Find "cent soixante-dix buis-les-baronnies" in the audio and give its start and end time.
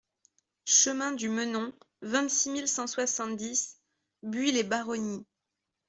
2.67-5.27